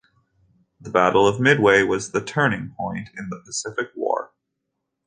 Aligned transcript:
The 0.79 0.89
Battle 0.89 1.27
of 1.27 1.39
Midway 1.39 1.83
was 1.83 2.09
the 2.11 2.25
turning 2.25 2.73
point 2.75 3.09
in 3.15 3.29
the 3.29 3.39
Pacific 3.45 3.89
War. 3.93 4.31